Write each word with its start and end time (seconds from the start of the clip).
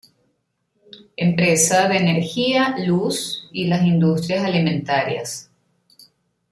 Empresa 1.15 1.87
de 1.87 1.97
energía, 1.97 2.75
luz 2.87 3.47
y 3.53 3.65
las 3.67 3.83
industrias 3.85 4.43
alimentarias. 4.43 5.51